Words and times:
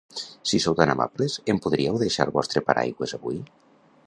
Si 0.51 0.59
sou 0.63 0.75
tan 0.79 0.93
amables, 0.93 1.35
em 1.53 1.61
podríeu 1.67 2.01
deixar 2.05 2.29
el 2.29 2.35
vostre 2.39 2.65
paraigües 2.71 3.19
avui? 3.21 3.41